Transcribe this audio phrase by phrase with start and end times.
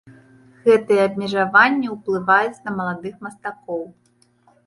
[0.67, 3.83] Гэтыя абмежаванні ўплываюць на маладых мастакоў.